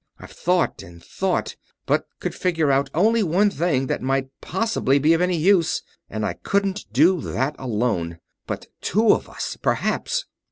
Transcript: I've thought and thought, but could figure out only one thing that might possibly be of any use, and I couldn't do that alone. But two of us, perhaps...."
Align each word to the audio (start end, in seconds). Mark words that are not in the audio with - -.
I've 0.17 0.31
thought 0.31 0.81
and 0.81 1.03
thought, 1.03 1.55
but 1.85 2.07
could 2.19 2.33
figure 2.33 2.71
out 2.71 2.89
only 2.91 3.21
one 3.21 3.51
thing 3.51 3.85
that 3.85 4.01
might 4.01 4.29
possibly 4.41 4.97
be 4.97 5.13
of 5.13 5.21
any 5.21 5.37
use, 5.37 5.83
and 6.09 6.25
I 6.25 6.33
couldn't 6.33 6.91
do 6.91 7.21
that 7.21 7.55
alone. 7.59 8.17
But 8.47 8.65
two 8.81 9.13
of 9.13 9.29
us, 9.29 9.57
perhaps...." 9.61 10.25